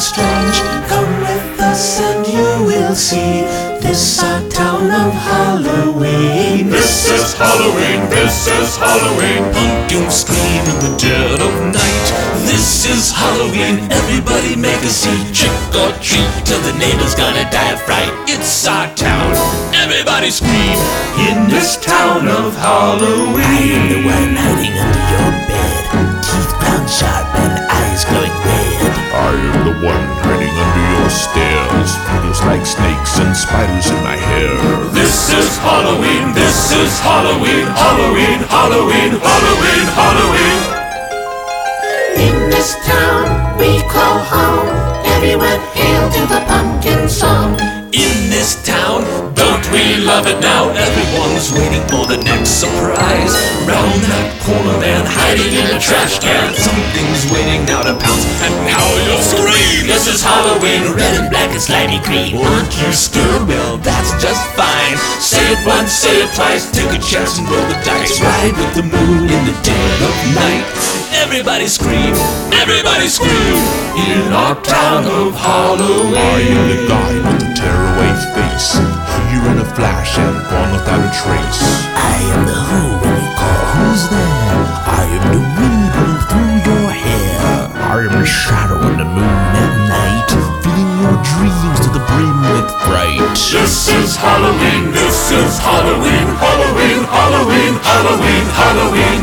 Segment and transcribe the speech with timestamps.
[0.00, 0.62] strange.
[0.88, 3.42] Come with us and you will see.
[3.82, 6.70] This our town of Halloween.
[6.70, 9.42] This is Halloween, this is Halloween.
[9.54, 12.06] Pumpkins scream in the dead of night.
[12.46, 13.90] This is Halloween.
[13.90, 15.32] Everybody make a scene.
[15.32, 18.12] Trick or treat till the neighbor's gonna die of fright.
[18.26, 19.32] It's our town.
[19.74, 20.78] Everybody scream
[21.28, 23.42] in this town of Halloween.
[23.42, 24.27] I am the one
[35.78, 36.34] Halloween.
[36.34, 37.66] This is Halloween.
[37.70, 38.42] Halloween.
[38.50, 39.12] Halloween.
[39.22, 39.86] Halloween.
[39.94, 40.58] Halloween.
[42.18, 44.66] In this town we call home,
[45.14, 47.54] everyone hail to the pumpkin song.
[47.94, 49.06] In this town,
[49.38, 50.66] don't we love it now?
[50.74, 53.38] Everyone's waiting for the next surprise.
[53.62, 56.58] Round that corner, man, hiding in a trash can.
[56.58, 58.82] Something's waiting now to pounce, and now you'll scream.
[58.82, 58.87] This
[60.08, 62.40] is Halloween, red and black and slimy green.
[62.40, 63.44] Aren't you scared?
[63.44, 64.96] Well, that's just fine.
[65.20, 68.20] Say it once, say it twice, take a chance and roll the dice.
[68.20, 70.64] Ride with the moon in the dead of night.
[71.20, 72.14] Everybody scream,
[72.56, 73.60] everybody scream
[74.00, 76.16] in our town of Halloween.
[76.16, 78.80] I am the guy with the tearaway face.
[79.28, 81.60] Here in a flash and gone without a trace.
[81.92, 84.62] I am the who when you call who's there.
[84.88, 87.07] I am the wind blowing through your hair.
[94.18, 99.20] Halloween, this is Halloween, Halloween, Halloween, Halloween, Halloween.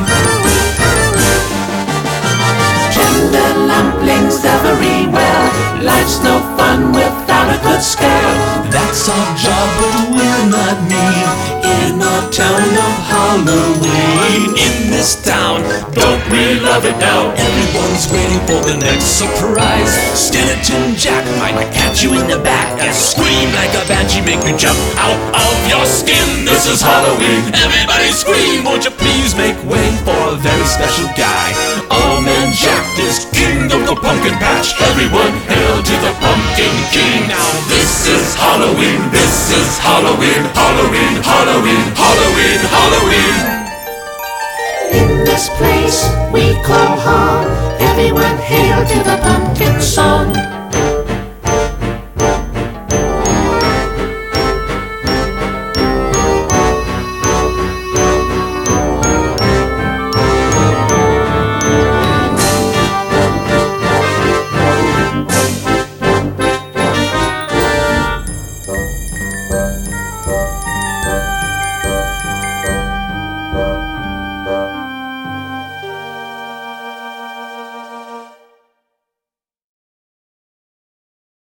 [2.96, 5.44] Gender lumplings everywhere,
[5.84, 8.36] life's no fun without a good scare.
[8.72, 11.28] That's our job, but we're not mean.
[11.76, 15.60] In our town of Halloween, in this town,
[15.92, 17.36] don't we love it now?
[17.36, 19.92] Everyone's waiting for the next surprise.
[20.16, 24.56] Skeleton Jack might catch you in the back and scream like a banshee, make you
[24.58, 26.46] jump out of your skin.
[26.46, 28.64] This is Halloween, everybody scream!
[28.64, 31.54] Won't you please make way for a very special guy?
[31.92, 34.74] Oh man, Jack is king of the pumpkin patch.
[34.90, 37.28] Everyone hail to the pumpkin king.
[37.30, 43.38] Now this is Halloween, this is Halloween, Halloween, Halloween, Halloween, Halloween.
[44.96, 47.50] In this place we call home,
[47.82, 50.55] everyone hail to the pumpkin song.